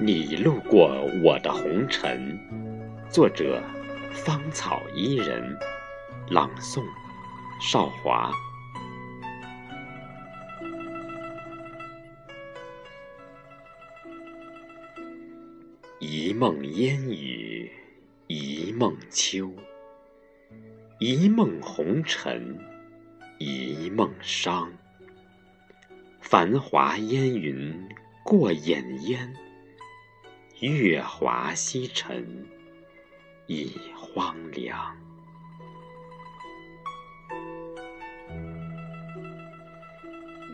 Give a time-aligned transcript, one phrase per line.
[0.00, 2.38] 你路过我的红尘，
[3.08, 3.62] 作者：
[4.12, 5.56] 芳草伊人，
[6.28, 6.82] 朗诵：
[7.60, 8.30] 少华。
[16.34, 17.70] 一梦烟雨，
[18.26, 19.52] 一梦秋，
[20.98, 22.58] 一梦红尘，
[23.38, 24.68] 一梦伤。
[26.20, 27.88] 繁华烟云
[28.24, 29.32] 过眼烟。
[30.58, 32.44] 月华西沉，
[33.46, 34.96] 已荒凉。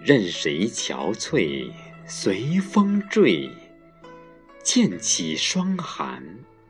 [0.05, 1.73] 任谁憔悴，
[2.05, 3.49] 随风坠。
[4.63, 6.23] 剑起霜寒，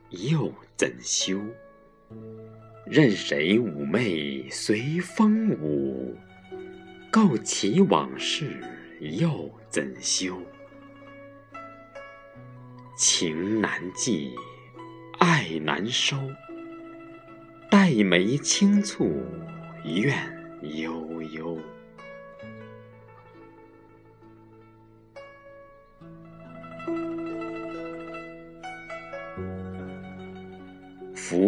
[0.09, 1.39] 又怎休？
[2.85, 6.17] 任谁妩媚，随风舞。
[7.11, 8.63] 构起往事，
[9.01, 10.41] 又怎休？
[12.95, 14.33] 情难寄，
[15.19, 16.17] 爱难收。
[17.69, 19.11] 黛眉轻蹙，
[19.83, 20.15] 怨
[20.61, 21.59] 悠悠。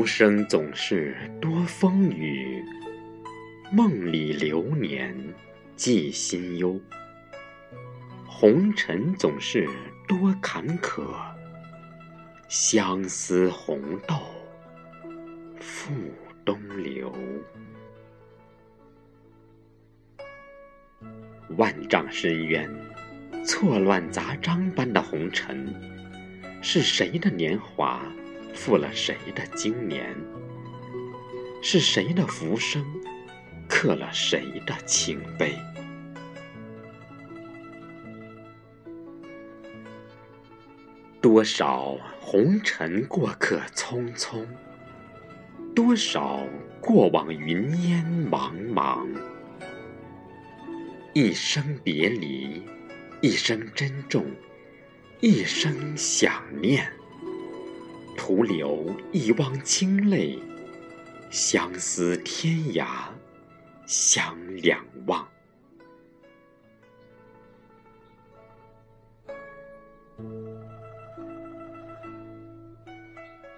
[0.04, 2.62] 浮生总是多风雨，
[3.72, 5.16] 梦里流年
[5.78, 6.78] 寄心忧。
[8.28, 9.66] 红尘总是
[10.06, 11.16] 多坎坷。
[12.50, 14.16] 相思红豆
[15.62, 15.94] 付
[16.44, 17.16] 东流，
[21.56, 22.70] 万丈深渊，
[23.46, 25.74] 错乱杂章般的红尘，
[26.62, 28.04] 是谁的年华
[28.54, 30.16] 负了谁的经年？
[31.62, 32.86] 是谁的浮生
[33.68, 35.56] 刻了谁的情碑？
[41.22, 44.46] 多少红尘过客匆匆，
[45.74, 46.46] 多少
[46.82, 49.08] 过往云烟茫茫。
[51.14, 52.62] 一生别离，
[53.22, 54.26] 一生珍重，
[55.22, 56.92] 一生想念，
[58.16, 60.40] 徒留一汪清泪，
[61.30, 62.88] 相思天涯，
[63.86, 65.28] 相两望。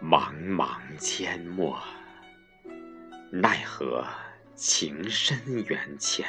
[0.01, 1.77] 茫茫阡陌，
[3.31, 4.05] 奈何
[4.55, 5.37] 情深
[5.67, 6.25] 缘浅？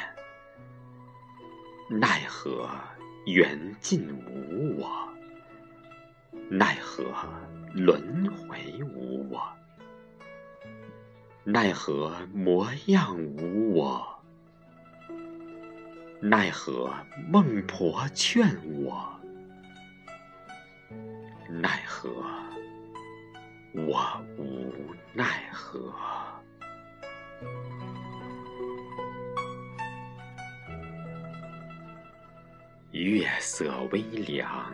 [1.89, 2.69] 奈何
[3.25, 5.07] 缘尽无我？
[6.49, 7.13] 奈何
[7.77, 9.39] 轮回无我？
[11.43, 14.19] 奈何模样无我？
[16.19, 16.91] 奈何
[17.29, 18.43] 孟婆劝
[18.83, 19.07] 我？
[21.47, 22.09] 奈何？
[23.73, 24.73] 我无
[25.13, 25.93] 奈何。
[32.91, 34.73] 月色微凉，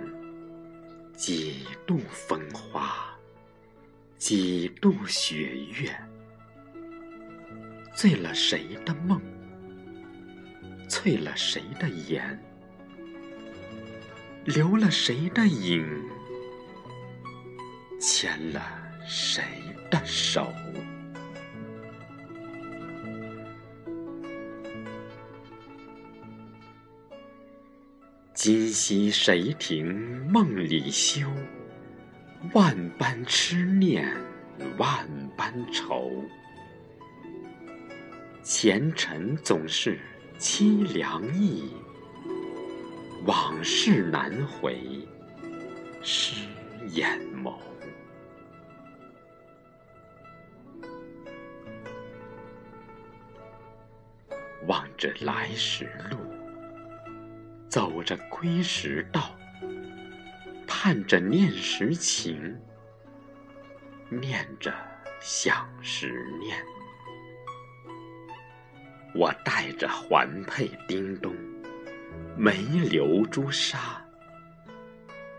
[1.16, 3.18] 几度风花，
[4.18, 5.96] 几度雪月，
[7.96, 9.22] 醉了谁的梦？
[10.88, 12.40] 醉了谁的眼？
[14.46, 15.86] 留了谁的影？
[18.00, 18.82] 牵了。
[19.06, 19.44] 谁
[19.92, 20.50] 的手？
[28.34, 31.30] 今夕谁停梦里休？
[32.56, 34.12] 万般痴念，
[34.80, 35.08] 万
[35.38, 36.10] 般愁。
[38.42, 40.00] 前尘总是
[40.40, 41.72] 凄凉意，
[43.28, 45.08] 往事难回，
[46.02, 46.48] 湿
[46.90, 47.54] 眼眸。
[54.66, 56.18] 望着来时路，
[57.70, 59.36] 走着归时道，
[60.86, 62.60] 看着念时情，
[64.10, 64.74] 念着
[65.22, 66.58] 想时念。
[69.16, 71.34] 我带着环佩叮咚，
[72.36, 72.58] 眉
[72.92, 74.06] 流朱砂，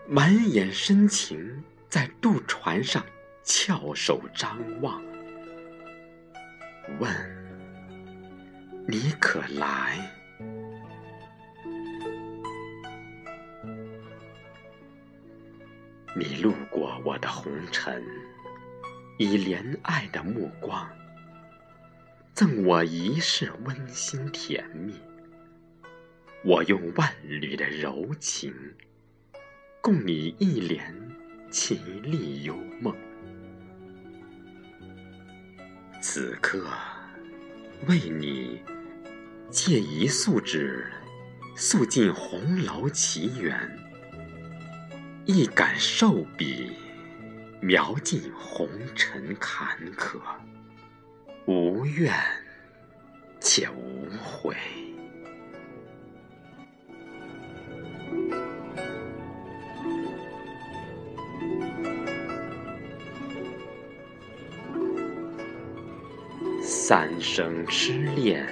[0.07, 3.05] 满眼深情，在渡船上
[3.43, 4.99] 翘首张望，
[6.99, 7.07] 问。
[8.87, 10.24] 你可来？
[16.17, 18.01] 你路过我的红尘，
[19.17, 20.89] 以怜爱的目光，
[22.33, 24.93] 赠我一世温馨甜蜜。
[26.41, 28.53] 我用万缕的柔情，
[29.81, 30.95] 共你一帘
[31.51, 32.95] 绮丽幽梦。
[35.99, 36.65] 此刻，
[37.87, 38.61] 为你
[39.49, 40.89] 借一素纸，
[41.57, 43.59] 诉尽红楼奇缘；
[45.27, 46.71] 一杆瘦笔，
[47.59, 50.19] 描尽红尘坎坷。
[51.47, 52.13] 无怨
[53.39, 54.55] 且无悔。
[66.61, 68.47] 三生痴恋，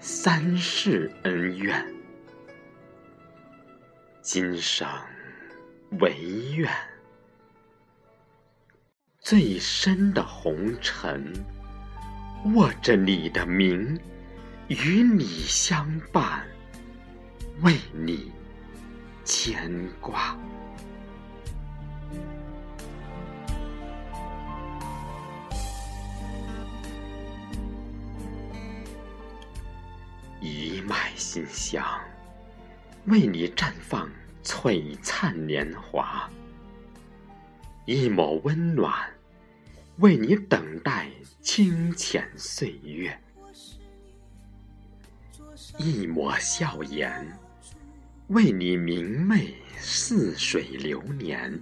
[0.00, 1.84] 三世恩怨，
[4.22, 4.88] 今生
[5.92, 6.14] 唯
[6.54, 6.70] 愿
[9.20, 11.32] 最深的红尘，
[12.54, 13.98] 握着你的名，
[14.68, 16.46] 与你相伴，
[17.62, 18.32] 为你
[19.24, 20.36] 牵挂。
[30.40, 31.84] 一脉馨香，
[33.06, 34.08] 为你绽放
[34.46, 36.30] 璀璨年华；
[37.84, 38.94] 一抹温暖，
[39.96, 41.10] 为你等待
[41.40, 43.10] 清浅岁月；
[45.78, 47.36] 一抹笑颜，
[48.28, 51.60] 为你明媚似水流年。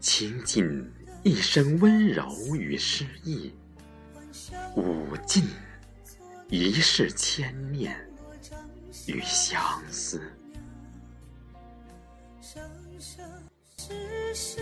[0.00, 0.90] 倾尽
[1.22, 3.52] 一生温柔与诗意，
[4.74, 5.44] 舞尽。
[6.48, 7.96] 一世牵念
[9.06, 9.58] 与相
[9.90, 10.20] 思，
[12.52, 12.62] 生
[13.00, 13.24] 生
[13.78, 14.60] 世世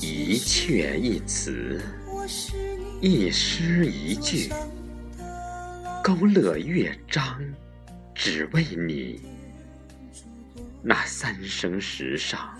[0.00, 1.82] 一阙一词，
[3.02, 4.50] 一诗一句，
[6.02, 7.38] 勾勒乐章，
[8.14, 9.20] 只为你。
[10.82, 12.56] 那三生石上。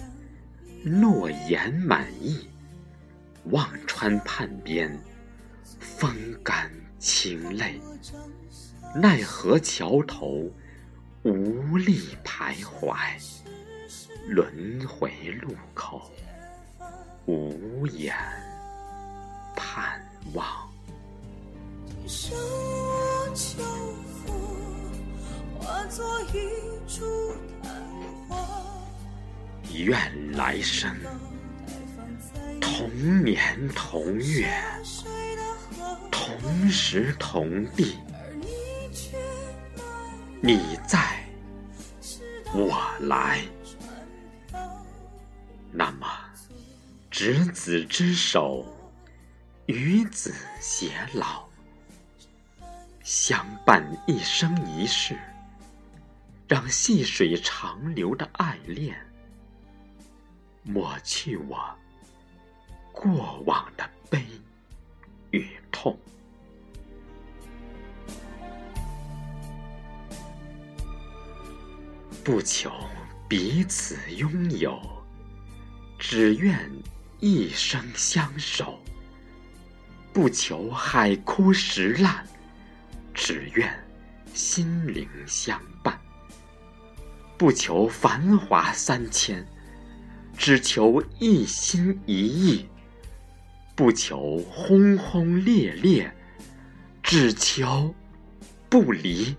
[0.85, 2.47] 诺言满意，
[3.45, 4.95] 忘川畔边，
[5.81, 6.15] 风
[6.45, 6.71] 干
[7.03, 7.81] 情泪。
[8.95, 10.49] 奈何桥头，
[11.25, 12.97] 无力徘徊。
[14.29, 15.11] 轮回
[15.41, 16.13] 路口，
[17.27, 18.15] 无言
[19.57, 20.01] 盼
[20.33, 20.47] 望。
[29.73, 30.95] 愿来生
[32.61, 32.89] 同
[33.25, 34.49] 年同月，
[36.53, 37.97] 同时同地，
[40.43, 41.25] 你在，
[42.53, 43.41] 我来。
[45.71, 46.07] 那么，
[47.11, 48.67] 执子之手，
[49.65, 51.49] 与子偕老，
[53.03, 55.19] 相伴一生一世，
[56.47, 58.95] 让细水长流的爱恋。
[60.65, 61.75] 抹去我
[62.93, 63.82] 过往的
[72.25, 72.71] 不求
[73.29, 74.81] 彼此拥有，
[75.99, 76.71] 只愿
[77.19, 78.79] 一生相守；
[80.13, 82.25] 不求海枯石烂，
[83.13, 83.75] 只愿
[84.33, 85.95] 心灵相伴；
[87.37, 89.45] 不求繁华三千。
[90.39, 92.67] 只求一心一意，
[93.75, 96.13] 不求轰轰烈烈，
[97.03, 97.95] 只求
[98.71, 99.37] 不离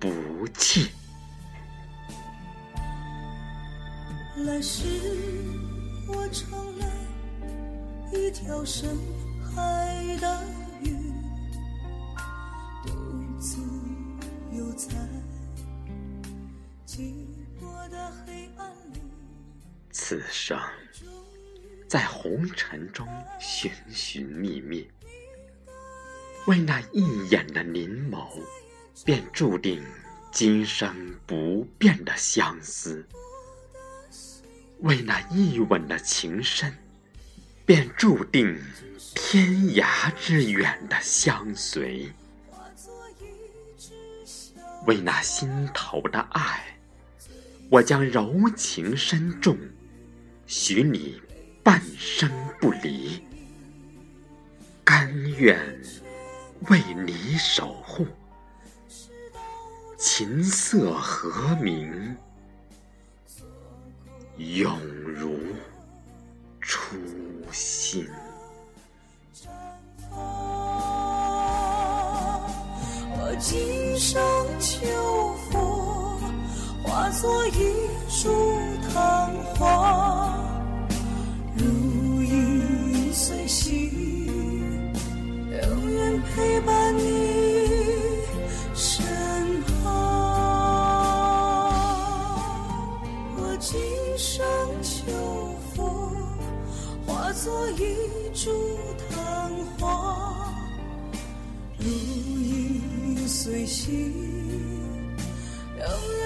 [0.00, 0.88] 不弃。
[4.44, 4.84] 来时
[6.06, 6.86] 我成了
[8.12, 8.94] 一条深
[9.42, 10.42] 海的
[10.82, 10.94] 鱼，
[12.86, 13.56] 独自
[14.52, 14.88] 游在
[16.86, 17.14] 寂
[17.58, 19.00] 寞的黑暗里。
[19.90, 20.60] 此生，
[21.88, 23.08] 在红尘中
[23.40, 24.86] 寻寻觅觅，
[26.46, 28.42] 为那一眼的凝眸，
[29.06, 29.82] 便注定
[30.30, 30.94] 今生
[31.26, 33.02] 不变的相思；
[34.84, 36.70] 为那一吻的情深，
[37.64, 38.54] 便注定
[39.14, 42.12] 天涯之远的相随；
[44.86, 46.76] 为那心头的爱，
[47.70, 49.56] 我将柔情深重。
[50.46, 51.18] 许你
[51.62, 53.24] 半生不离，
[54.84, 55.58] 甘愿
[56.68, 58.06] 为你守护。
[59.96, 62.14] 琴瑟和鸣，
[64.36, 65.38] 永如
[66.60, 66.96] 初
[67.52, 68.04] 心。
[73.16, 74.20] 我今生
[74.58, 76.18] 求佛，
[76.82, 78.28] 化作一株
[78.92, 80.36] 昙花，
[81.56, 83.88] 如影随形，
[85.62, 86.73] 永远陪伴
[97.44, 97.76] 做一
[98.32, 98.50] 株
[99.10, 100.50] 昙花。
[101.78, 103.92] 如影随形，
[105.76, 105.86] 永
[106.18, 106.23] 远。